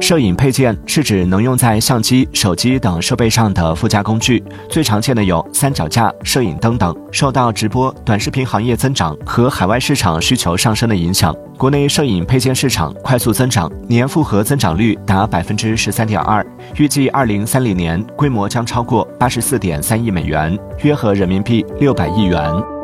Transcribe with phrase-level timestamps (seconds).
[0.00, 16.44] 摄影配件是指能用在相机手机等设备上的附加工具最常见的有三脚架摄影灯等受到直播短视频行业增长和海外市场需求上升的影响国内摄影配件市场快速增长年复合增长率达百分之十三点二
[16.76, 22.75] 预计二零三零年规模将超过八十四点三亿美元约合人民币六百亿元。